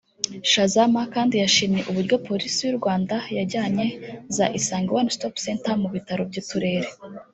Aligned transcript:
Chazama 0.51 1.01
kandi 1.13 1.33
yashimye 1.43 1.81
uburyo 1.89 2.15
Polisi 2.27 2.59
y’u 2.63 2.77
Rwanda 2.79 3.15
yajyanye 3.37 3.85
za 4.35 4.45
Isange 4.59 4.91
One 4.99 5.09
Stop 5.15 5.35
Center 5.45 5.75
mu 5.81 5.89
bitaro 5.95 6.21
by’uturere 6.29 6.89